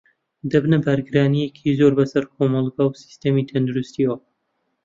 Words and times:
دەبنە 0.51 0.77
بارگرانییەکی 0.85 1.75
زۆر 1.79 1.93
بەسەر 1.99 2.23
کۆمەڵگە 2.33 2.83
و 2.87 2.97
سیستمی 3.03 3.47
تەندروستییەوە 3.51 4.17